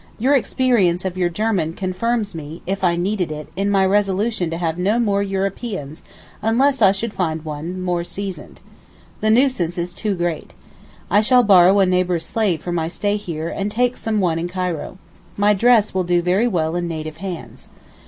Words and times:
Your 0.17 0.33
experience 0.33 1.05
of 1.05 1.15
your 1.15 1.29
German 1.29 1.73
confirms 1.73 2.33
me 2.33 2.63
(if 2.65 2.83
I 2.83 2.95
needed 2.95 3.31
it) 3.31 3.49
in 3.55 3.69
my 3.69 3.85
resolution 3.85 4.49
to 4.49 4.57
have 4.57 4.79
no 4.79 4.97
more 4.97 5.21
Europeans 5.21 6.01
unless 6.41 6.81
I 6.81 6.91
should 6.91 7.13
find 7.13 7.45
one 7.45 7.77
'seasoned.' 8.03 8.61
The 9.19 9.29
nuisance 9.29 9.77
is 9.77 9.93
too 9.93 10.15
great. 10.15 10.53
I 11.11 11.21
shall 11.21 11.43
borrow 11.43 11.77
a 11.81 11.85
neighbour's 11.85 12.25
slave 12.25 12.63
for 12.63 12.71
my 12.71 12.87
stay 12.87 13.15
here 13.15 13.49
and 13.49 13.69
take 13.71 13.95
some 13.95 14.19
one 14.19 14.39
in 14.39 14.47
Cairo. 14.47 14.97
My 15.37 15.53
dress 15.53 15.93
will 15.93 16.03
do 16.03 16.23
very 16.23 16.47
well 16.47 16.75
in 16.75 16.87
native 16.87 17.17
hands. 17.17 17.67